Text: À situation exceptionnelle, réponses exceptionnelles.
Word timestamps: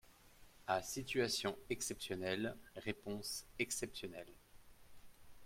À 0.65 0.81
situation 0.81 1.55
exceptionnelle, 1.69 2.57
réponses 2.75 3.45
exceptionnelles. 3.59 4.33